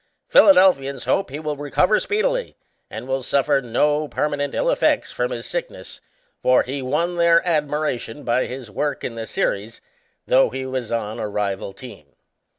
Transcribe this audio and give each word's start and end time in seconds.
Philadelphians 0.27 1.05
hope 1.05 1.29
he 1.29 1.37
will 1.39 1.55
recover 1.55 1.99
speedily 1.99 2.57
and 2.89 3.07
will 3.07 3.21
suffer 3.21 3.61
no 3.61 4.07
permanent 4.07 4.55
ill 4.55 4.71
effects 4.71 5.11
from 5.11 5.29
his 5.29 5.45
sickness, 5.45 6.01
for 6.41 6.63
he 6.63 6.81
won 6.81 7.17
their 7.17 7.47
admiration 7.47 8.23
by 8.23 8.47
his 8.47 8.71
work 8.71 9.03
in 9.03 9.13
the 9.13 9.27
series, 9.27 9.79
though 10.25 10.49
he 10.49 10.65
was 10.65 10.91
on 10.91 11.19
a 11.19 11.29
rival 11.29 11.71
team. 11.71 12.15